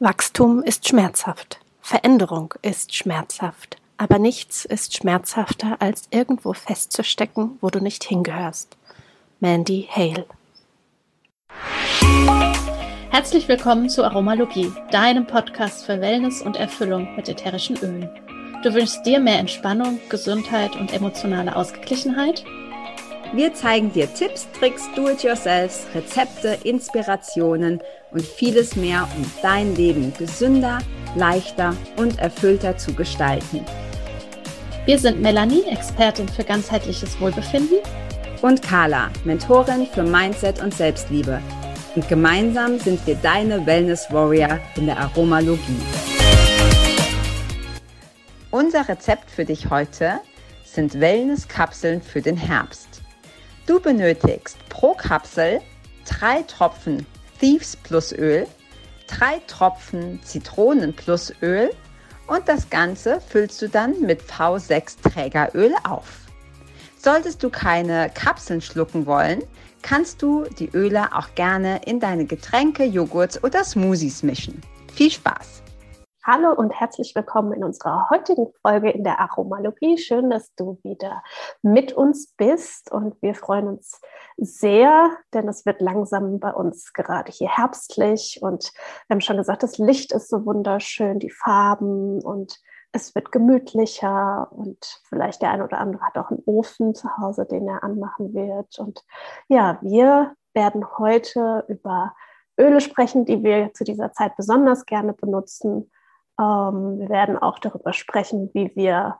[0.00, 7.80] Wachstum ist schmerzhaft, Veränderung ist schmerzhaft, aber nichts ist schmerzhafter, als irgendwo festzustecken, wo du
[7.80, 8.76] nicht hingehörst.
[9.38, 10.26] Mandy Hale
[13.10, 18.10] Herzlich willkommen zu Aromalogie, deinem Podcast für Wellness und Erfüllung mit ätherischen Ölen.
[18.64, 22.44] Du wünschst dir mehr Entspannung, Gesundheit und emotionale Ausgeglichenheit?
[23.34, 27.80] Wir zeigen dir Tipps, Tricks, Do-it-yourselfs, Rezepte, Inspirationen
[28.12, 30.78] und vieles mehr, um dein Leben gesünder,
[31.16, 33.66] leichter und erfüllter zu gestalten.
[34.86, 37.78] Wir sind Melanie, Expertin für ganzheitliches Wohlbefinden.
[38.40, 41.40] Und Carla, Mentorin für Mindset und Selbstliebe.
[41.96, 45.82] Und gemeinsam sind wir deine Wellness Warrior in der Aromalogie.
[48.52, 50.20] Unser Rezept für dich heute
[50.62, 53.03] sind Wellness-Kapseln für den Herbst.
[53.66, 55.62] Du benötigst pro Kapsel
[56.06, 57.06] drei Tropfen
[57.40, 58.46] Thieves plus Öl,
[59.06, 61.70] drei Tropfen Zitronen plus Öl
[62.26, 66.26] und das Ganze füllst du dann mit V6 Trägeröl auf.
[66.98, 69.42] Solltest du keine Kapseln schlucken wollen,
[69.80, 74.60] kannst du die Öle auch gerne in deine Getränke, Joghurts oder Smoothies mischen.
[74.92, 75.63] Viel Spaß!
[76.26, 79.98] Hallo und herzlich willkommen in unserer heutigen Folge in der Aromalogie.
[79.98, 81.22] Schön, dass du wieder
[81.60, 84.00] mit uns bist und wir freuen uns
[84.38, 88.72] sehr, denn es wird langsam bei uns gerade hier herbstlich und
[89.06, 92.58] wir haben schon gesagt, das Licht ist so wunderschön, die Farben und
[92.92, 97.44] es wird gemütlicher und vielleicht der eine oder andere hat auch einen Ofen zu Hause,
[97.44, 98.78] den er anmachen wird.
[98.78, 99.04] Und
[99.48, 102.14] ja, wir werden heute über
[102.58, 105.90] Öle sprechen, die wir zu dieser Zeit besonders gerne benutzen
[106.40, 109.18] ähm, wir werden auch darüber sprechen, wie wir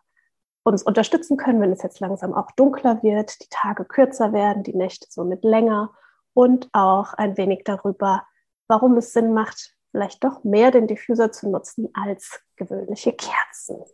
[0.64, 4.74] uns unterstützen können, wenn es jetzt langsam auch dunkler wird, die Tage kürzer werden, die
[4.74, 5.92] Nächte somit länger
[6.32, 8.26] und auch ein wenig darüber,
[8.66, 13.84] warum es Sinn macht, vielleicht doch mehr den Diffuser zu nutzen als gewöhnliche Kerzen.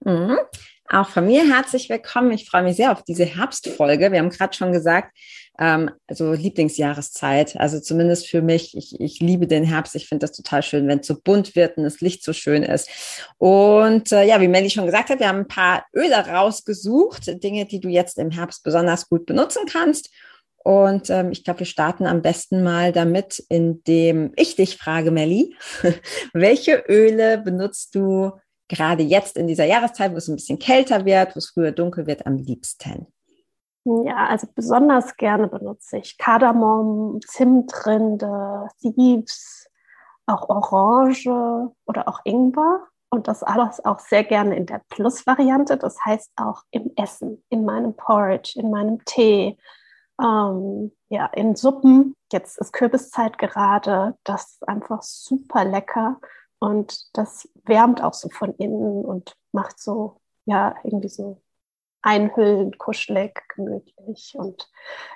[0.00, 0.38] Mhm.
[0.90, 2.32] Auch von mir herzlich willkommen.
[2.32, 4.12] Ich freue mich sehr auf diese Herbstfolge.
[4.12, 5.16] Wir haben gerade schon gesagt,
[5.58, 7.56] ähm, also Lieblingsjahreszeit.
[7.56, 8.76] Also zumindest für mich.
[8.76, 9.96] Ich, ich liebe den Herbst.
[9.96, 12.62] Ich finde das total schön, wenn es so bunt wird und das Licht so schön
[12.62, 12.90] ist.
[13.38, 17.64] Und äh, ja, wie Melly schon gesagt hat, wir haben ein paar Öle rausgesucht, Dinge,
[17.64, 20.10] die du jetzt im Herbst besonders gut benutzen kannst.
[20.64, 25.56] Und ähm, ich glaube, wir starten am besten mal damit, indem ich dich frage, Melly,
[26.34, 28.32] welche Öle benutzt du
[28.68, 32.06] gerade jetzt in dieser Jahreszeit, wo es ein bisschen kälter wird, wo es früher dunkel
[32.06, 33.06] wird, am liebsten?
[33.84, 39.68] Ja, also besonders gerne benutze ich Kardamom, Zimtrinde, Thieves,
[40.26, 42.86] auch Orange oder auch Ingwer.
[43.10, 47.64] Und das alles auch sehr gerne in der Plus-Variante, das heißt auch im Essen, in
[47.64, 49.56] meinem Porridge, in meinem Tee,
[50.20, 52.16] ähm, ja, in Suppen.
[52.32, 56.18] Jetzt ist Kürbiszeit gerade, das ist einfach super lecker.
[56.58, 61.42] Und das wärmt auch so von innen und macht so, ja, irgendwie so
[62.02, 64.34] einhüllen, kuschelig, gemütlich.
[64.36, 64.68] Und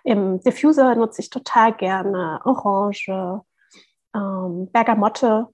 [0.05, 3.43] im Diffuser nutze ich total gerne Orange,
[4.15, 5.49] ähm, Bergamotte.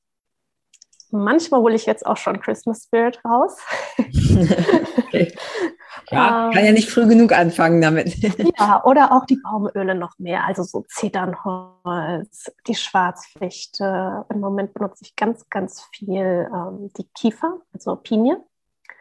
[1.10, 3.56] Manchmal hole ich jetzt auch schon Christmas Spirit raus.
[3.98, 5.32] okay.
[6.10, 8.16] Ja, kann ja nicht früh genug anfangen damit.
[8.58, 14.24] ja, oder auch die Baumöle noch mehr, also so Zedernholz, die Schwarzfichte.
[14.28, 18.42] Im Moment benutze ich ganz, ganz viel ähm, die Kiefer, also Pinie.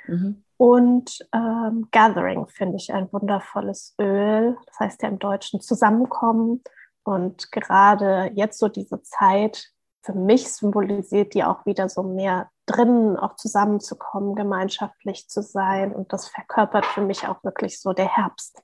[0.08, 0.44] Mhm.
[0.58, 4.56] Und ähm, Gathering finde ich ein wundervolles Öl.
[4.68, 6.64] Das heißt ja im Deutschen Zusammenkommen.
[7.04, 13.18] Und gerade jetzt so diese Zeit für mich symbolisiert die auch wieder so mehr drinnen
[13.18, 15.94] auch zusammenzukommen, gemeinschaftlich zu sein.
[15.94, 18.62] Und das verkörpert für mich auch wirklich so der Herbst.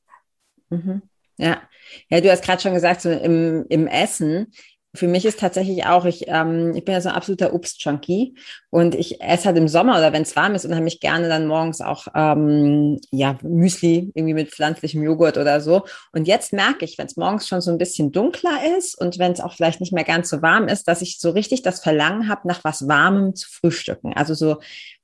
[0.69, 1.01] Mhm.
[1.37, 1.61] Ja.
[2.09, 4.51] ja, du hast gerade schon gesagt, so im, im Essen
[4.95, 8.35] für mich ist tatsächlich auch, ich, ähm, ich bin ja so ein absoluter Obst-Junkie
[8.71, 11.79] und ich esse halt im Sommer oder wenn es warm ist unheimlich gerne dann morgens
[11.79, 15.85] auch ähm, ja, Müsli irgendwie mit pflanzlichem Joghurt oder so.
[16.11, 19.31] Und jetzt merke ich, wenn es morgens schon so ein bisschen dunkler ist und wenn
[19.31, 22.27] es auch vielleicht nicht mehr ganz so warm ist, dass ich so richtig das Verlangen
[22.27, 24.13] habe, nach was Warmem zu frühstücken.
[24.13, 24.57] Also so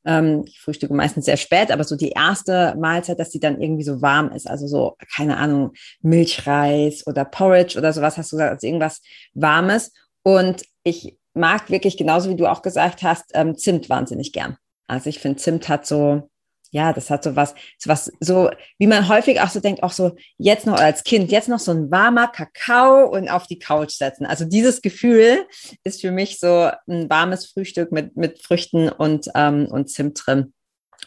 [0.05, 3.83] ähm, ich frühstücke meistens sehr spät, aber so die erste Mahlzeit, dass die dann irgendwie
[3.83, 4.49] so warm ist.
[4.49, 9.01] Also so, keine Ahnung, Milchreis oder Porridge oder sowas hast du gesagt, also irgendwas
[9.33, 9.91] Warmes.
[10.23, 14.57] Und ich mag wirklich genauso wie du auch gesagt hast, ähm, Zimt wahnsinnig gern.
[14.87, 16.29] Also ich finde, Zimt hat so,
[16.75, 19.93] ja, das hat so was, so was, so wie man häufig auch so denkt, auch
[19.93, 23.91] so jetzt noch als Kind, jetzt noch so ein warmer Kakao und auf die Couch
[23.91, 24.25] setzen.
[24.25, 25.45] Also dieses Gefühl
[25.85, 30.53] ist für mich so ein warmes Frühstück mit, mit Früchten und, ähm, und Zimt drin.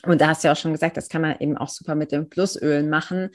[0.05, 2.13] Und da hast du ja auch schon gesagt, das kann man eben auch super mit
[2.13, 3.29] den Plusölen machen.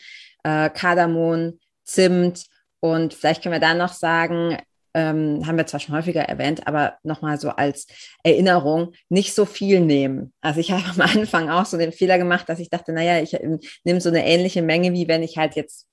[0.43, 2.45] Äh, Kardamom, Zimt
[2.79, 4.57] und vielleicht können wir da noch sagen,
[4.93, 7.87] ähm, haben wir zwar schon häufiger erwähnt, aber nochmal so als
[8.23, 10.33] Erinnerung, nicht so viel nehmen.
[10.41, 13.33] Also ich habe am Anfang auch so den Fehler gemacht, dass ich dachte, naja, ich
[13.33, 15.87] ähm, nehme so eine ähnliche Menge, wie wenn ich halt jetzt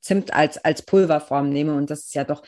[0.00, 1.74] Zimt als, als Pulverform nehme.
[1.74, 2.42] Und das ist ja doch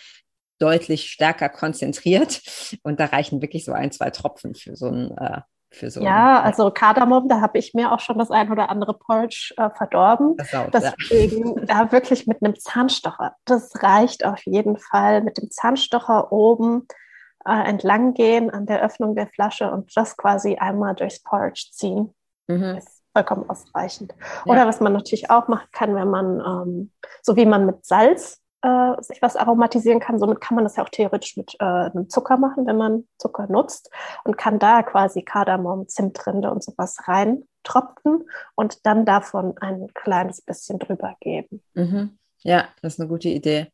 [0.59, 2.41] deutlich stärker konzentriert.
[2.83, 5.41] Und da reichen wirklich so ein, zwei Tropfen für so ein äh,
[5.71, 6.01] für so.
[6.01, 9.71] Ja, also Kardamom, da habe ich mir auch schon das ein oder andere Porridge äh,
[9.71, 10.37] verdorben.
[10.37, 11.65] Das auch, Deswegen ja.
[11.67, 13.35] da wirklich mit einem Zahnstocher.
[13.45, 15.23] Das reicht auf jeden Fall.
[15.23, 16.87] Mit dem Zahnstocher oben
[17.47, 22.15] äh, entlang gehen an der Öffnung der Flasche und das quasi einmal durchs Porridge ziehen.
[22.47, 22.77] Mhm.
[22.79, 24.15] Ist vollkommen ausreichend.
[24.45, 24.53] Ja.
[24.53, 26.93] Oder was man natürlich auch machen kann, wenn man, ähm,
[27.23, 30.19] so wie man mit Salz äh, sich was aromatisieren kann.
[30.19, 33.91] Somit kann man das ja auch theoretisch mit äh, Zucker machen, wenn man Zucker nutzt
[34.25, 40.81] und kann da quasi Kardamom, Zimtrinde und sowas reintropfen und dann davon ein kleines bisschen
[40.81, 41.63] drüber geben.
[41.75, 42.19] Mhm.
[42.43, 43.69] Ja, das ist eine gute Idee.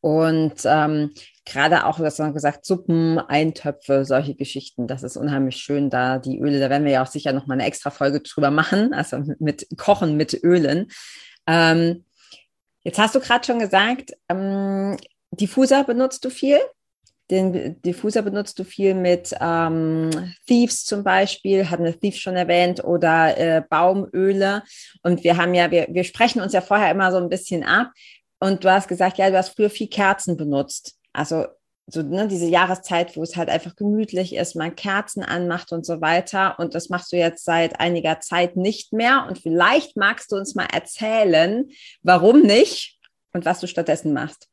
[0.00, 1.12] Und ähm,
[1.44, 6.18] gerade auch, was man gesagt, Suppen, Eintöpfe, solche Geschichten, das ist unheimlich schön da.
[6.18, 9.22] Die Öle, da werden wir ja auch sicher nochmal eine extra Folge drüber machen, also
[9.38, 10.88] mit Kochen mit Ölen.
[11.46, 12.04] Ähm,
[12.88, 14.96] Jetzt hast du gerade schon gesagt, ähm,
[15.30, 16.58] Diffuser benutzt du viel.
[17.30, 20.08] Den Diffuser benutzt du viel mit ähm,
[20.46, 24.62] Thieves zum Beispiel, hatten wir Thieves schon erwähnt, oder äh, Baumöle.
[25.02, 27.90] Und wir haben ja, wir, wir sprechen uns ja vorher immer so ein bisschen ab.
[28.40, 30.96] Und du hast gesagt, ja, du hast früher viel Kerzen benutzt.
[31.12, 31.44] Also
[31.90, 36.00] so ne, diese Jahreszeit, wo es halt einfach gemütlich ist, man Kerzen anmacht und so
[36.00, 36.58] weiter.
[36.58, 39.24] Und das machst du jetzt seit einiger Zeit nicht mehr.
[39.26, 41.68] Und vielleicht magst du uns mal erzählen,
[42.02, 42.98] warum nicht
[43.32, 44.48] und was du stattdessen machst.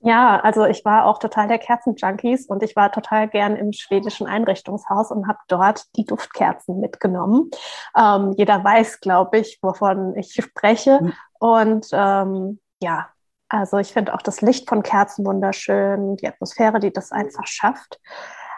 [0.00, 4.26] Ja, also ich war auch total der Kerzenjunkies und ich war total gern im schwedischen
[4.26, 7.50] Einrichtungshaus und habe dort die Duftkerzen mitgenommen.
[7.96, 11.00] Ähm, jeder weiß, glaube ich, wovon ich spreche.
[11.00, 11.12] Mhm.
[11.38, 13.08] Und ähm, ja,
[13.54, 18.00] also ich finde auch das Licht von Kerzen wunderschön, die Atmosphäre, die das einfach schafft.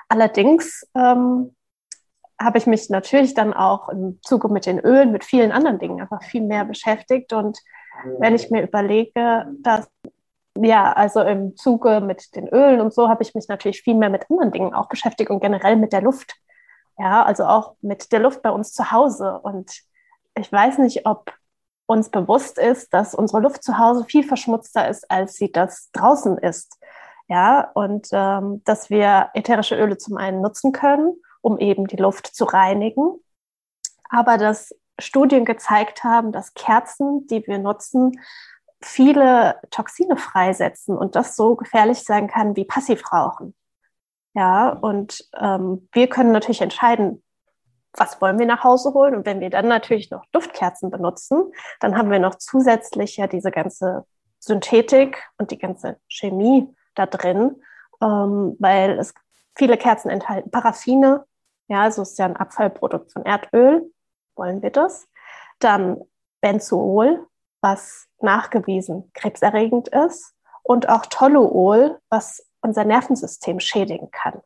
[0.09, 1.55] Allerdings ähm,
[2.41, 6.01] habe ich mich natürlich dann auch im Zuge mit den Ölen, mit vielen anderen Dingen
[6.01, 7.35] einfach viel mehr beschäftigt.
[7.35, 7.59] Und
[8.19, 9.87] wenn ich mir überlege, dass
[10.59, 14.09] ja, also im Zuge mit den Ölen und so habe ich mich natürlich viel mehr
[14.09, 16.35] mit anderen Dingen auch beschäftigt und generell mit der Luft.
[16.99, 19.39] Ja, also auch mit der Luft bei uns zu Hause.
[19.43, 19.83] Und
[20.35, 21.35] ich weiß nicht, ob
[21.87, 26.39] uns bewusst ist, dass unsere Luft zu Hause viel verschmutzter ist, als sie das draußen
[26.39, 26.79] ist.
[27.29, 32.29] Ja, und ähm, dass wir ätherische Öle zum einen nutzen können, um eben die Luft
[32.29, 33.21] zu reinigen,
[34.09, 38.21] aber dass Studien gezeigt haben, dass Kerzen, die wir nutzen,
[38.81, 43.55] viele Toxine freisetzen und das so gefährlich sein kann wie Passivrauchen.
[44.35, 47.23] Ja, und ähm, wir können natürlich entscheiden,
[47.97, 49.15] was wollen wir nach Hause holen?
[49.15, 53.51] Und wenn wir dann natürlich noch Duftkerzen benutzen, dann haben wir noch zusätzlich ja diese
[53.51, 54.05] ganze
[54.39, 57.63] Synthetik und die ganze Chemie da drin,
[58.01, 59.15] ähm, weil es
[59.55, 61.25] viele Kerzen enthalten Paraffine,
[61.69, 63.93] ja, also ist ja ein Abfallprodukt von Erdöl.
[64.37, 65.09] Wollen wir das?
[65.59, 66.01] Dann
[66.41, 67.27] Benzool,
[67.61, 74.43] was nachgewiesen krebserregend ist, und auch Toluol, was unser Nervensystem schädigen kann.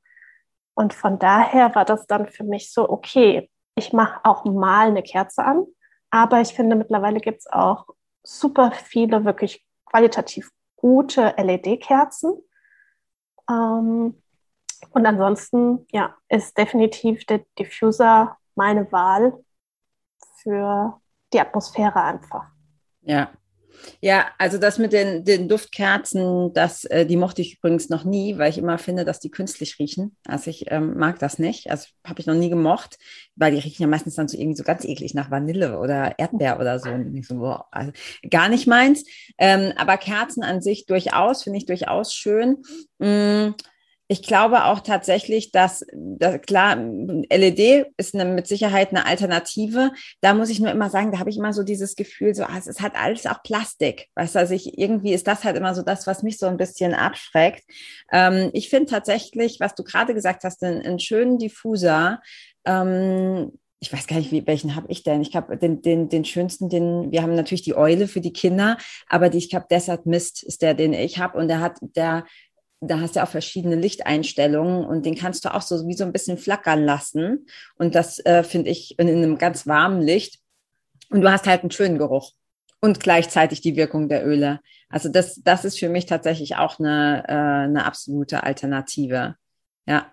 [0.81, 5.03] Und von daher war das dann für mich so, okay, ich mache auch mal eine
[5.03, 5.67] Kerze an,
[6.09, 7.85] aber ich finde, mittlerweile gibt es auch
[8.23, 12.33] super viele wirklich qualitativ gute LED-Kerzen.
[13.51, 14.23] Ähm,
[14.93, 19.35] und ansonsten, ja, ist definitiv der Diffuser meine Wahl
[20.37, 20.99] für
[21.35, 22.47] die Atmosphäre einfach.
[23.03, 23.31] Ja,
[24.01, 28.39] ja, also das mit den, den Duftkerzen, das, äh, die mochte ich übrigens noch nie,
[28.39, 30.17] weil ich immer finde, dass die künstlich riechen.
[30.27, 31.71] Also ich ähm, mag das nicht.
[31.71, 32.99] Also habe ich noch nie gemocht,
[33.37, 36.59] weil die riechen ja meistens dann so irgendwie so ganz eklig nach Vanille oder Erdbeer
[36.61, 36.91] oder so.
[36.91, 37.93] Und ich so, boah, also
[38.29, 39.05] gar nicht meins.
[39.39, 42.59] Ähm, aber Kerzen an sich durchaus, finde ich durchaus schön.
[42.99, 43.51] Mm,
[44.11, 49.93] ich glaube auch tatsächlich, dass, dass, klar, LED ist eine, mit Sicherheit eine Alternative.
[50.21, 52.59] Da muss ich nur immer sagen, da habe ich immer so dieses Gefühl, so, ah,
[52.59, 54.09] es halt alles auch Plastik.
[54.17, 56.57] Weißt du, also ich, irgendwie ist das halt immer so das, was mich so ein
[56.57, 57.63] bisschen abschreckt.
[58.11, 62.21] Ähm, ich finde tatsächlich, was du gerade gesagt hast, einen, einen schönen Diffuser,
[62.65, 63.53] ähm,
[63.83, 65.23] ich weiß gar nicht, wie, welchen habe ich denn?
[65.23, 68.77] Ich glaube, den, den, den schönsten, den, wir haben natürlich die Eule für die Kinder,
[69.09, 71.39] aber die, ich glaube, Desert Mist ist der, den ich habe.
[71.39, 72.27] Und der hat, der
[72.81, 76.13] da hast du auch verschiedene Lichteinstellungen und den kannst du auch so wie so ein
[76.13, 77.47] bisschen flackern lassen.
[77.77, 80.41] Und das äh, finde ich in, in, einem ganz warmen Licht.
[81.11, 82.33] Und du hast halt einen schönen Geruch
[82.81, 84.61] und gleichzeitig die Wirkung der Öle.
[84.89, 87.33] Also das, das ist für mich tatsächlich auch eine, äh,
[87.65, 89.37] eine absolute Alternative.
[89.87, 90.13] Ja.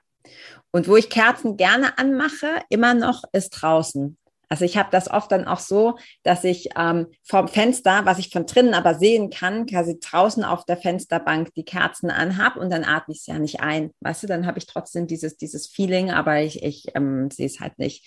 [0.72, 4.18] Und wo ich Kerzen gerne anmache, immer noch, ist draußen.
[4.50, 8.30] Also ich habe das oft dann auch so, dass ich ähm, vom Fenster, was ich
[8.30, 12.84] von drinnen aber sehen kann, quasi draußen auf der Fensterbank die Kerzen anhab und dann
[12.84, 13.92] atme ich es ja nicht ein.
[14.02, 17.60] Weißt du, dann habe ich trotzdem dieses, dieses Feeling, aber ich, ich ähm, sehe es
[17.60, 18.06] halt nicht.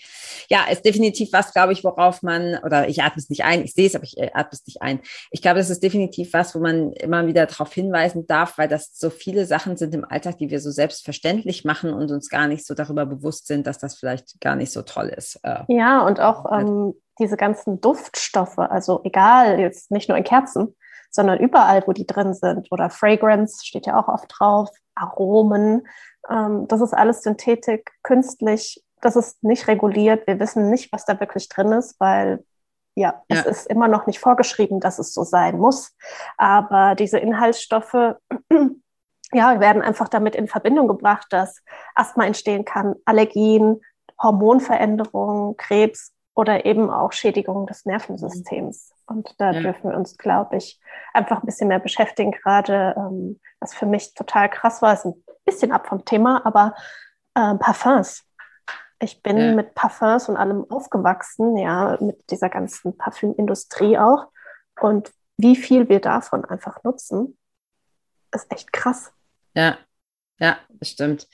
[0.49, 3.73] Ja, ist definitiv was, glaube ich, worauf man, oder ich atme es nicht ein, ich
[3.73, 5.01] sehe es, aber ich äh, atme es nicht ein.
[5.31, 8.91] Ich glaube, das ist definitiv was, wo man immer wieder darauf hinweisen darf, weil das
[8.93, 12.65] so viele Sachen sind im Alltag, die wir so selbstverständlich machen und uns gar nicht
[12.65, 15.39] so darüber bewusst sind, dass das vielleicht gar nicht so toll ist.
[15.43, 20.75] Äh, ja, und auch ähm, diese ganzen Duftstoffe, also egal, jetzt nicht nur in Kerzen,
[21.11, 22.71] sondern überall, wo die drin sind.
[22.71, 25.87] Oder Fragrance steht ja auch oft drauf, Aromen.
[26.29, 28.83] Ähm, das ist alles Synthetik, künstlich.
[29.01, 30.25] Das ist nicht reguliert.
[30.27, 32.43] Wir wissen nicht, was da wirklich drin ist, weil
[32.95, 35.95] ja, ja, es ist immer noch nicht vorgeschrieben, dass es so sein muss.
[36.37, 37.93] Aber diese Inhaltsstoffe
[39.33, 41.61] ja, werden einfach damit in Verbindung gebracht, dass
[41.95, 43.81] Asthma entstehen kann, Allergien,
[44.21, 48.93] Hormonveränderungen, Krebs oder eben auch Schädigungen des Nervensystems.
[49.05, 49.61] Und da ja.
[49.61, 50.79] dürfen wir uns, glaube ich,
[51.13, 52.31] einfach ein bisschen mehr beschäftigen.
[52.31, 56.75] Gerade, ähm, was für mich total krass war, ist ein bisschen ab vom Thema, aber
[57.35, 58.23] äh, Parfums.
[58.99, 59.53] Ich bin ja.
[59.53, 64.27] mit Parfums und allem aufgewachsen, ja, mit dieser ganzen Parfümindustrie auch.
[64.79, 67.37] Und wie viel wir davon einfach nutzen,
[68.31, 69.11] ist echt krass.
[69.53, 69.77] Ja,
[70.39, 71.27] ja, das stimmt.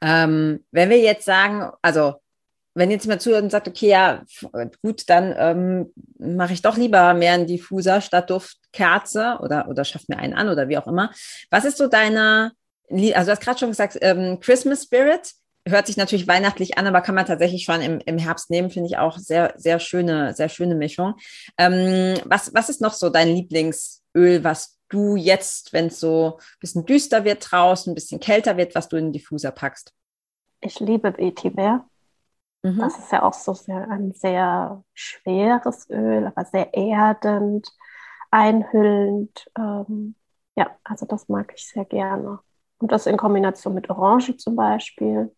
[0.00, 2.16] Ähm, wenn wir jetzt sagen, also
[2.76, 4.22] wenn jetzt mal zuhört und sagt, okay, ja,
[4.82, 10.02] gut, dann ähm, mache ich doch lieber mehr einen Diffuser statt Duftkerze oder, oder schaff
[10.08, 11.10] mir einen an oder wie auch immer.
[11.50, 12.52] Was ist so deine,
[12.90, 15.32] also du hast gerade schon gesagt, ähm, Christmas Spirit
[15.66, 18.88] hört sich natürlich weihnachtlich an, aber kann man tatsächlich schon im, im Herbst nehmen, finde
[18.88, 21.14] ich auch sehr, sehr schöne, sehr schöne Mischung.
[21.58, 26.60] Ähm, was, was ist noch so dein Lieblingsöl, was du jetzt, wenn es so ein
[26.60, 29.92] bisschen düster wird draußen, ein bisschen kälter wird, was du in den Diffuser packst?
[30.60, 31.86] Ich liebe Vetiver.
[32.66, 32.78] Mhm.
[32.80, 37.68] Das ist ja auch so sehr, ein sehr schweres Öl, aber sehr erdend,
[38.32, 39.46] einhüllend.
[39.56, 40.16] Ähm,
[40.56, 42.40] ja, also das mag ich sehr gerne.
[42.78, 45.34] Und das in Kombination mit Orange zum Beispiel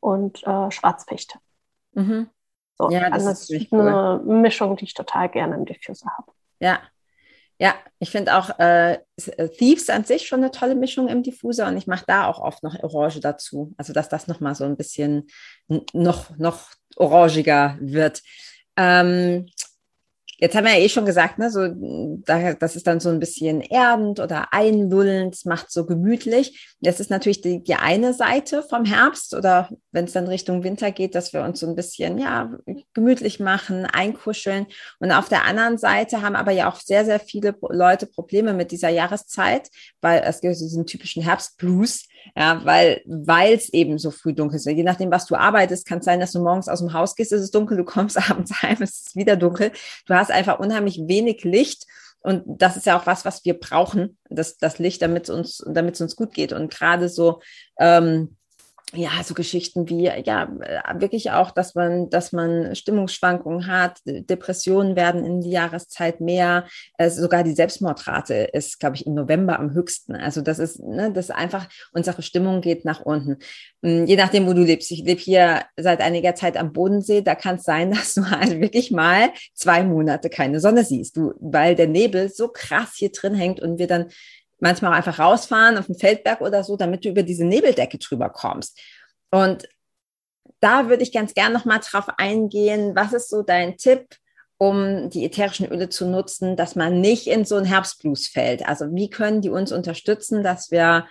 [0.00, 1.38] und äh, Schwarzfichte.
[1.92, 2.28] Mhm.
[2.74, 4.40] So, ja, das, das ist eine cool.
[4.40, 6.32] Mischung, die ich total gerne im Diffuser habe.
[6.58, 6.80] Ja,
[7.58, 8.98] ja, ich finde auch äh,
[9.58, 12.62] Thieves an sich schon eine tolle Mischung im Diffuser und ich mache da auch oft
[12.62, 13.72] noch Orange dazu.
[13.76, 15.28] Also dass das nochmal so ein bisschen
[15.92, 18.22] noch, noch orangiger wird.
[18.76, 19.46] Ähm,
[20.42, 21.68] Jetzt haben wir ja eh schon gesagt, ne, so,
[22.24, 26.74] da, das ist dann so ein bisschen erdend oder einlullend, macht so gemütlich.
[26.80, 30.90] Das ist natürlich die, die eine Seite vom Herbst oder wenn es dann Richtung Winter
[30.90, 32.58] geht, dass wir uns so ein bisschen, ja,
[32.92, 34.66] gemütlich machen, einkuscheln.
[34.98, 38.72] Und auf der anderen Seite haben aber ja auch sehr, sehr viele Leute Probleme mit
[38.72, 39.70] dieser Jahreszeit,
[40.00, 44.66] weil es gibt diesen typischen Herbstblues, ja, weil weil es eben so früh dunkel ist.
[44.66, 47.32] Je nachdem, was du arbeitest, kann es sein, dass du morgens aus dem Haus gehst,
[47.32, 49.72] ist es dunkel, du kommst abends heim, es ist wieder dunkel.
[50.06, 51.86] Du hast einfach unheimlich wenig Licht.
[52.24, 55.64] Und das ist ja auch was, was wir brauchen, das, das Licht, damit es uns,
[55.66, 56.52] damit uns gut geht.
[56.52, 57.40] Und gerade so
[57.80, 58.36] ähm,
[58.94, 60.48] ja, so Geschichten wie, ja,
[60.96, 66.66] wirklich auch, dass man, dass man Stimmungsschwankungen hat, Depressionen werden in die Jahreszeit mehr,
[66.98, 70.14] äh, sogar die Selbstmordrate ist, glaube ich, im November am höchsten.
[70.14, 73.38] Also das ist, ne, das ist einfach, unsere Stimmung geht nach unten.
[73.82, 74.90] Hm, je nachdem, wo du lebst.
[74.90, 78.60] Ich lebe hier seit einiger Zeit am Bodensee, da kann es sein, dass du halt
[78.60, 83.34] wirklich mal zwei Monate keine Sonne siehst, du, weil der Nebel so krass hier drin
[83.34, 84.06] hängt und wir dann
[84.62, 88.30] manchmal auch einfach rausfahren auf den Feldberg oder so, damit du über diese Nebeldecke drüber
[88.30, 88.80] kommst.
[89.30, 89.68] Und
[90.60, 92.94] da würde ich ganz gern nochmal drauf eingehen.
[92.94, 94.16] Was ist so dein Tipp,
[94.58, 98.66] um die ätherischen Öle zu nutzen, dass man nicht in so ein Herbstblues fällt?
[98.66, 101.06] Also wie können die uns unterstützen, dass wir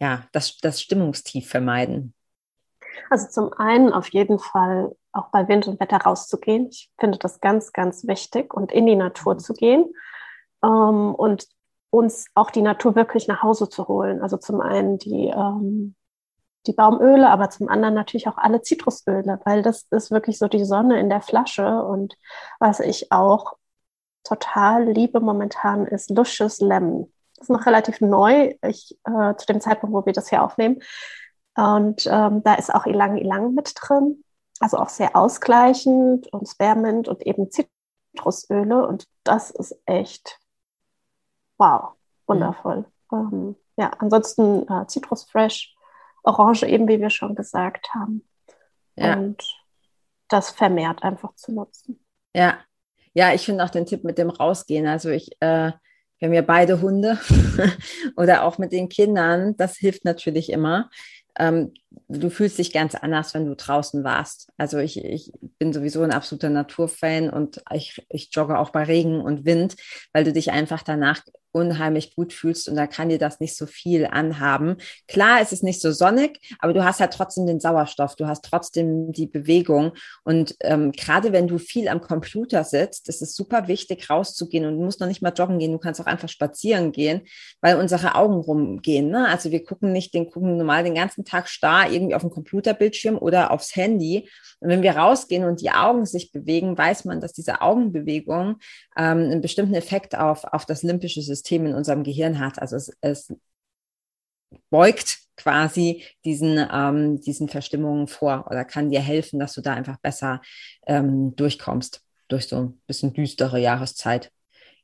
[0.00, 2.14] ja, das, das Stimmungstief vermeiden?
[3.08, 6.68] Also zum einen auf jeden Fall auch bei Wind und Wetter rauszugehen.
[6.70, 9.92] Ich finde das ganz, ganz wichtig und in die Natur zu gehen.
[10.64, 11.46] Ähm, und
[11.90, 14.22] uns auch die Natur wirklich nach Hause zu holen.
[14.22, 15.94] Also zum einen die, ähm,
[16.66, 20.64] die Baumöle, aber zum anderen natürlich auch alle Zitrusöle, weil das ist wirklich so die
[20.64, 21.82] Sonne in der Flasche.
[21.82, 22.16] Und
[22.58, 23.54] was ich auch
[24.24, 27.12] total liebe momentan ist Luscious Lemon.
[27.36, 30.80] Das ist noch relativ neu, ich, äh, zu dem Zeitpunkt, wo wir das hier aufnehmen.
[31.56, 34.22] Und ähm, da ist auch Ilang Ilang mit drin,
[34.60, 38.86] also auch sehr ausgleichend und Spearmint und eben Zitrusöle.
[38.86, 40.39] Und das ist echt
[41.60, 41.92] wow,
[42.26, 42.84] wundervoll.
[43.10, 43.18] Mhm.
[43.18, 45.74] Ähm, ja, ansonsten äh, Citrus Fresh,
[46.24, 48.26] Orange eben, wie wir schon gesagt haben.
[48.96, 49.14] Ja.
[49.14, 49.42] Und
[50.28, 52.04] das vermehrt einfach zu nutzen.
[52.34, 52.58] Ja,
[53.14, 54.86] ja, ich finde auch den Tipp mit dem Rausgehen.
[54.86, 55.72] Also ich, äh,
[56.18, 57.18] wir haben ja beide Hunde
[58.16, 60.90] oder auch mit den Kindern, das hilft natürlich immer.
[61.38, 61.72] ähm,
[62.08, 64.50] du fühlst dich ganz anders, wenn du draußen warst.
[64.56, 69.20] Also ich, ich bin sowieso ein absoluter Naturfan und ich, ich jogge auch bei Regen
[69.20, 69.76] und Wind,
[70.12, 73.66] weil du dich einfach danach unheimlich gut fühlst und da kann dir das nicht so
[73.66, 74.76] viel anhaben.
[75.08, 78.44] Klar, es ist nicht so sonnig, aber du hast halt trotzdem den Sauerstoff, du hast
[78.44, 79.92] trotzdem die Bewegung
[80.24, 84.76] und ähm, gerade wenn du viel am Computer sitzt, ist es super wichtig rauszugehen und
[84.76, 87.22] du musst noch nicht mal joggen gehen, du kannst auch einfach spazieren gehen,
[87.60, 89.10] weil unsere Augen rumgehen.
[89.10, 89.28] Ne?
[89.28, 93.18] Also wir gucken nicht, den gucken normal den ganzen Tag starr irgendwie auf dem Computerbildschirm
[93.18, 94.28] oder aufs Handy.
[94.60, 98.56] Und wenn wir rausgehen und die Augen sich bewegen, weiß man, dass diese Augenbewegung
[98.96, 102.60] ähm, einen bestimmten Effekt auf, auf das limbische System in unserem Gehirn hat.
[102.60, 103.32] Also es, es
[104.70, 109.98] beugt quasi diesen, ähm, diesen Verstimmungen vor oder kann dir helfen, dass du da einfach
[109.98, 110.40] besser
[110.86, 114.30] ähm, durchkommst durch so ein bisschen düstere Jahreszeit.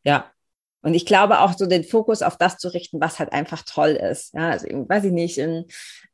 [0.05, 0.31] Ja,
[0.87, 3.91] und ich glaube auch so den Fokus auf das zu richten, was halt einfach toll
[3.91, 4.33] ist.
[4.35, 5.65] Ja, also weiß ich nicht, in,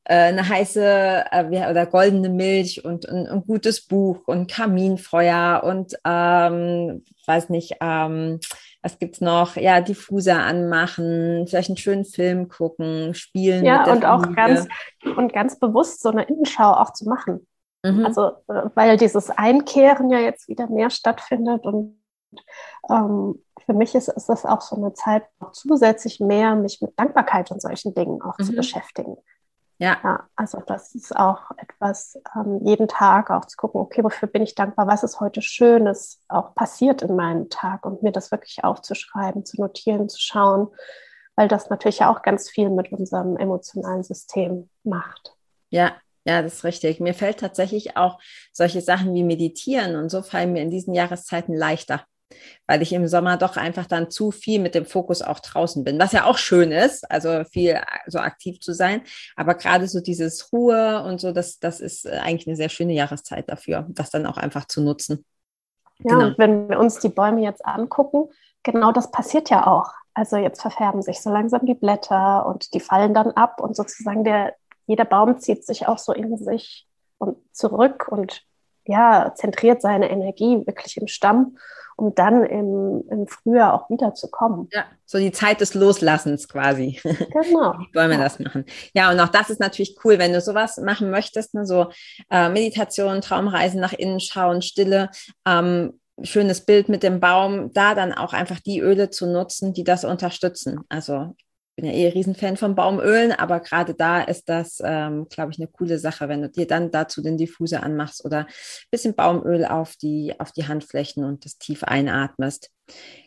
[0.05, 5.95] äh, eine heiße äh, oder goldene Milch und ein, ein, gutes Buch und Kaminfeuer und
[6.07, 8.41] ähm, weiß nicht, ähm,
[8.81, 9.57] was gibt's noch?
[9.57, 13.67] Ja, Diffuser anmachen, vielleicht einen schönen Film gucken, spielen.
[13.67, 14.11] Ja, und Familie.
[14.11, 14.69] auch ganz
[15.05, 17.47] und ganz bewusst so eine Innenschau auch zu machen.
[17.85, 18.07] Mhm.
[18.07, 22.03] Also, äh, weil dieses Einkehren ja jetzt wieder mehr stattfindet und
[22.89, 23.35] ähm,
[23.67, 27.51] für mich ist, ist das auch so eine Zeit, noch zusätzlich mehr mich mit Dankbarkeit
[27.51, 28.45] und solchen Dingen auch mhm.
[28.45, 29.17] zu beschäftigen.
[29.79, 29.99] Ja.
[30.05, 30.29] ja.
[30.37, 34.55] Also das ist auch etwas, ähm, jeden Tag auch zu gucken, okay, wofür bin ich
[34.55, 39.45] dankbar, was ist heute Schönes auch passiert in meinem Tag und mir das wirklich aufzuschreiben,
[39.45, 40.69] zu notieren, zu schauen,
[41.35, 45.37] weil das natürlich ja auch ganz viel mit unserem emotionalen System macht.
[45.71, 45.93] Ja,
[46.25, 47.01] ja, das ist richtig.
[47.01, 48.21] Mir fällt tatsächlich auch
[48.53, 52.05] solche Sachen wie Meditieren und so fallen mir in diesen Jahreszeiten leichter
[52.67, 55.99] weil ich im Sommer doch einfach dann zu viel mit dem Fokus auch draußen bin,
[55.99, 59.03] was ja auch schön ist, also viel so aktiv zu sein.
[59.37, 63.49] Aber gerade so dieses Ruhe und so, das, das ist eigentlich eine sehr schöne Jahreszeit
[63.49, 65.25] dafür, das dann auch einfach zu nutzen.
[65.99, 66.27] Ja, genau.
[66.29, 68.29] und wenn wir uns die Bäume jetzt angucken,
[68.63, 69.91] genau das passiert ja auch.
[70.15, 74.25] Also jetzt verfärben sich so langsam die Blätter und die fallen dann ab und sozusagen
[74.25, 74.55] der,
[74.87, 76.87] jeder Baum zieht sich auch so in sich
[77.19, 78.43] und zurück und
[78.85, 81.57] ja, zentriert seine Energie wirklich im Stamm
[81.97, 84.69] um dann im, im Frühjahr auch wiederzukommen.
[84.73, 87.01] Ja, so die Zeit des Loslassens quasi.
[87.03, 87.75] Genau.
[87.79, 88.25] Wie wollen wir ja.
[88.25, 88.65] das machen?
[88.95, 91.89] Ja, und auch das ist natürlich cool, wenn du sowas machen möchtest, ne, so
[92.31, 95.11] äh, Meditation, Traumreisen nach innen schauen, Stille,
[95.47, 99.85] ähm, schönes Bild mit dem Baum, da dann auch einfach die Öle zu nutzen, die
[99.85, 100.81] das unterstützen.
[100.89, 101.35] Also
[101.75, 105.69] bin ja eh Riesenfan von Baumölen, aber gerade da ist das, ähm, glaube ich, eine
[105.69, 108.47] coole Sache, wenn du dir dann dazu den Diffuser anmachst oder ein
[108.91, 112.71] bisschen Baumöl auf die, auf die Handflächen und das tief einatmest.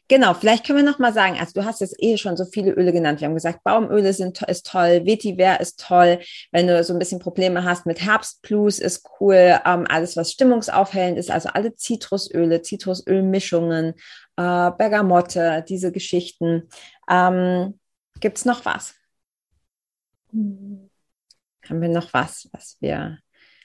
[0.08, 2.74] Genau, vielleicht können wir noch mal sagen, also du hast jetzt eh schon so viele
[2.74, 3.20] Öle genannt.
[3.20, 6.20] Wir haben gesagt, Baumöle sind ist toll, Vetiver ist toll.
[6.52, 9.60] Wenn du so ein bisschen Probleme hast mit Herbstblues, ist cool.
[9.66, 13.96] Ähm, alles, was stimmungsaufhellend ist, also alle Zitrusöle, Zitrusölmischungen,
[14.38, 16.70] äh, Bergamotte, diese Geschichten.
[17.10, 17.80] Ähm,
[18.20, 18.96] Gibt es noch was?
[20.32, 20.90] Hm.
[21.70, 23.18] Haben wir noch was, was wir.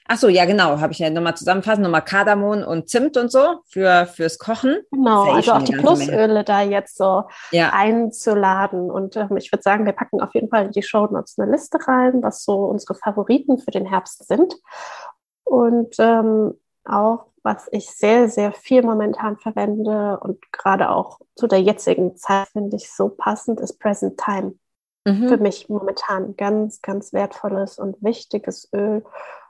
[0.07, 3.61] Ach so, ja, genau, habe ich ja nochmal zusammenfassen, nochmal Kardamom und Zimt und so
[3.69, 4.79] für, fürs Kochen.
[4.91, 6.43] Genau, ja eh also auch die Plusöle Menge.
[6.43, 7.71] da jetzt so ja.
[7.73, 8.91] einzuladen.
[8.91, 11.49] Und ähm, ich würde sagen, wir packen auf jeden Fall in die Show Notes eine
[11.51, 14.55] Liste rein, was so unsere Favoriten für den Herbst sind.
[15.43, 21.61] Und ähm, auch was ich sehr, sehr viel momentan verwende und gerade auch zu der
[21.61, 24.55] jetzigen Zeit finde ich so passend, ist Present Time.
[25.05, 25.27] Mhm.
[25.27, 29.03] Für mich momentan ganz, ganz wertvolles und wichtiges Öl,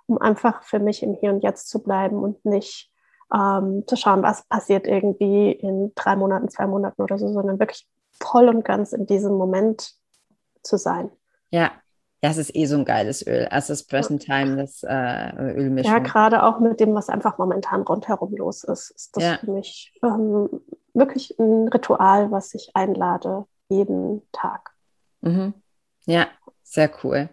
[0.08, 2.90] um einfach für mich im Hier und Jetzt zu bleiben und nicht
[3.34, 7.88] ähm, zu schauen, was passiert irgendwie in drei Monaten, zwei Monaten oder so, sondern wirklich
[8.12, 9.94] voll und ganz in diesem Moment
[10.64, 11.12] zu sein.
[11.50, 11.72] Ja,
[12.24, 13.48] ja, es ist eh so ein geiles Öl.
[13.50, 15.92] Also das Present Time, das äh, Ölmischung.
[15.92, 19.38] Ja, gerade auch mit dem, was einfach momentan rundherum los ist, ist das ja.
[19.40, 20.48] für mich ähm,
[20.94, 24.72] wirklich ein Ritual, was ich einlade, jeden Tag.
[25.22, 25.56] Mhm.
[26.06, 26.28] Ja,
[26.62, 27.30] sehr cool.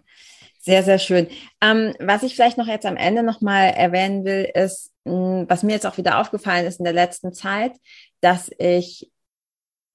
[0.60, 1.28] Sehr, sehr schön.
[1.60, 5.62] Ähm, was ich vielleicht noch jetzt am Ende nochmal erwähnen will, ist, mh, hm, was
[5.62, 7.72] mir jetzt auch wieder aufgefallen ist in der letzten Zeit,
[8.20, 9.10] dass ich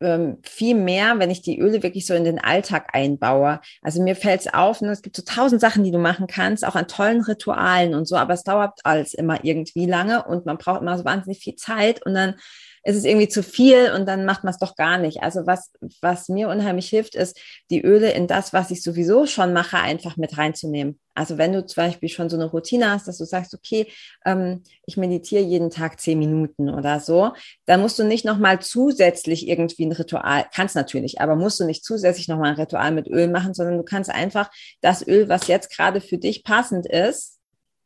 [0.04, 3.60] ähm, viel mehr, wenn ich die Öle wirklich so in den Alltag einbaue.
[3.82, 6.66] Also mir fällt es auf, ne, es gibt so tausend Sachen, die du machen kannst,
[6.66, 10.58] auch an tollen Ritualen und so, aber es dauert alles immer irgendwie lange und man
[10.58, 12.36] braucht immer so wahnsinnig viel Zeit und dann
[12.84, 15.24] ist es irgendwie zu viel und dann macht man es doch gar nicht.
[15.24, 19.54] Also was, was mir unheimlich hilft, ist, die Öle in das, was ich sowieso schon
[19.54, 21.00] mache, einfach mit reinzunehmen.
[21.16, 23.88] Also wenn du zum Beispiel schon so eine Routine hast, dass du sagst, okay,
[24.26, 27.34] ähm, ich meditiere jeden Tag zehn Minuten oder so,
[27.66, 31.86] dann musst du nicht nochmal zusätzlich irgendwie ein Ritual, kannst natürlich, aber musst du nicht
[31.86, 34.50] zusätzlich nochmal ein Ritual mit Öl machen, sondern du kannst einfach
[34.82, 37.33] das Öl, was jetzt gerade für dich passend ist,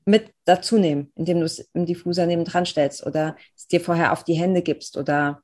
[0.07, 4.13] mit dazu nehmen, indem du es im Diffuser neben dran stellst oder es dir vorher
[4.13, 5.41] auf die Hände gibst oder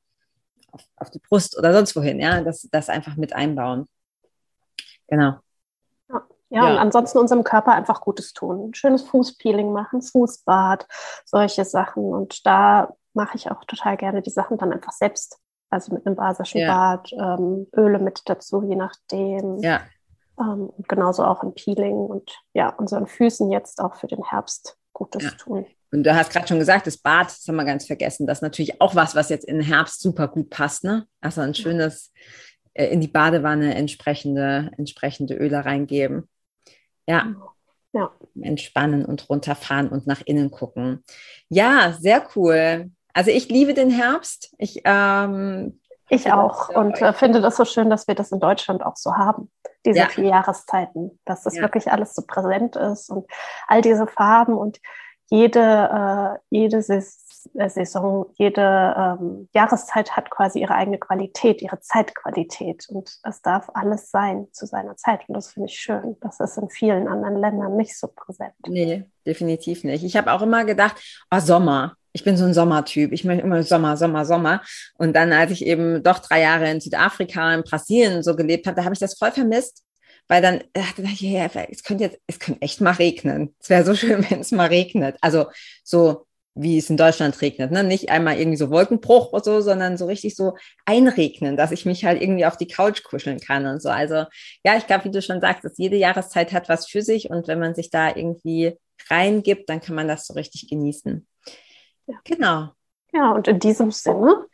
[0.72, 3.86] auf, auf die Brust oder sonst wohin, ja, das, das einfach mit einbauen.
[5.06, 5.34] Genau.
[6.08, 8.68] Ja, ja, und ansonsten unserem Körper einfach Gutes tun.
[8.68, 10.86] Ein schönes Fußpeeling machen, Fußbad,
[11.26, 12.04] solche Sachen.
[12.04, 15.38] Und da mache ich auch total gerne die Sachen dann einfach selbst.
[15.68, 16.96] Also mit einem basischen ja.
[16.96, 19.58] Bad, ähm, Öle mit dazu, je nachdem.
[19.58, 19.82] Ja,
[20.38, 24.76] ähm, und genauso auch im Peeling und ja, unseren Füßen jetzt auch für den Herbst
[24.92, 25.30] Gutes ja.
[25.32, 25.66] tun.
[25.92, 28.42] Und du hast gerade schon gesagt, das Bad, das haben wir ganz vergessen, das ist
[28.42, 31.06] natürlich auch was, was jetzt in den Herbst super gut passt, ne?
[31.20, 32.12] Also ein schönes
[32.74, 36.28] äh, in die Badewanne entsprechende, entsprechende Öle reingeben.
[37.06, 37.34] Ja.
[37.92, 38.10] ja.
[38.40, 41.04] Entspannen und runterfahren und nach innen gucken.
[41.48, 42.90] Ja, sehr cool.
[43.12, 44.52] Also ich liebe den Herbst.
[44.58, 48.84] Ich, ähm, ich auch und äh, finde das so schön, dass wir das in Deutschland
[48.84, 49.50] auch so haben
[49.84, 50.08] diese ja.
[50.08, 51.62] vier Jahreszeiten, dass das ja.
[51.62, 53.26] wirklich alles so präsent ist und
[53.66, 54.80] all diese Farben und
[55.30, 62.86] jede, äh, jede äh, Saison, jede ähm, Jahreszeit hat quasi ihre eigene Qualität, ihre Zeitqualität
[62.88, 66.16] und es darf alles sein zu seiner Zeit und das finde ich schön.
[66.20, 68.54] Das ist in vielen anderen Ländern nicht so präsent.
[68.66, 70.04] Nee, definitiv nicht.
[70.04, 73.12] Ich habe auch immer gedacht, oh, Sommer, ich bin so ein Sommertyp.
[73.12, 74.62] Ich meine immer Sommer, Sommer, Sommer.
[74.96, 78.76] Und dann, als ich eben doch drei Jahre in Südafrika, in Brasilien so gelebt habe,
[78.76, 79.82] da habe ich das voll vermisst.
[80.28, 83.54] Weil dann dachte ich, ja, es könnte jetzt, es könnte echt mal regnen.
[83.60, 85.16] Es wäre so schön, wenn es mal regnet.
[85.20, 85.46] Also
[85.82, 87.82] so wie es in Deutschland regnet, ne?
[87.82, 92.04] Nicht einmal irgendwie so Wolkenbruch oder so, sondern so richtig so einregnen, dass ich mich
[92.04, 93.88] halt irgendwie auf die Couch kuscheln kann und so.
[93.88, 94.24] Also
[94.64, 97.48] ja, ich glaube, wie du schon sagst, dass jede Jahreszeit hat was für sich und
[97.48, 98.78] wenn man sich da irgendwie
[99.10, 101.26] reingibt, dann kann man das so richtig genießen.
[102.06, 102.18] Ja.
[102.24, 102.68] Genau.
[103.12, 104.46] Ja, und in diesem Sinne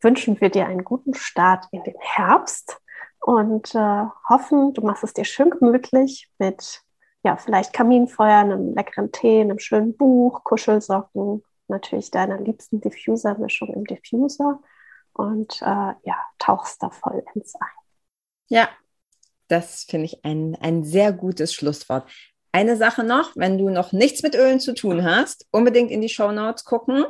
[0.00, 2.78] wünschen wir dir einen guten Start in den Herbst
[3.20, 6.82] und äh, hoffen, du machst es dir schön gemütlich mit
[7.24, 13.84] ja, vielleicht Kaminfeuer, einem leckeren Tee, einem schönen Buch, Kuschelsocken, natürlich deiner liebsten Diffuser-Mischung im
[13.84, 14.60] Diffuser
[15.12, 17.66] und äh, ja, tauchst da voll ins Ein.
[18.48, 18.68] Ja,
[19.48, 22.08] das finde ich ein, ein sehr gutes Schlusswort.
[22.56, 26.08] Eine Sache noch, wenn du noch nichts mit Ölen zu tun hast, unbedingt in die
[26.08, 27.04] Show Notes gucken.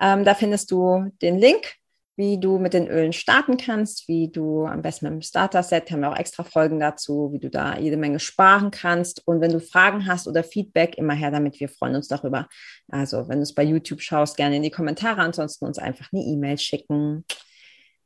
[0.00, 1.74] Ähm, da findest du den Link,
[2.16, 6.00] wie du mit den Ölen starten kannst, wie du am besten mit dem Starter-Set, haben
[6.00, 9.20] wir auch extra Folgen dazu, wie du da jede Menge sparen kannst.
[9.26, 12.48] Und wenn du Fragen hast oder Feedback, immer her damit, wir freuen uns darüber.
[12.88, 16.22] Also wenn du es bei YouTube schaust, gerne in die Kommentare, ansonsten uns einfach eine
[16.22, 17.26] E-Mail schicken.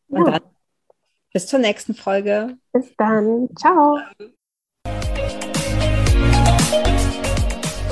[0.08, 0.32] Und ja.
[0.32, 0.40] dann
[1.32, 2.58] bis zur nächsten Folge.
[2.72, 3.48] Bis dann.
[3.56, 3.96] Ciao.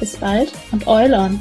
[0.00, 1.40] Bis bald und Eulon!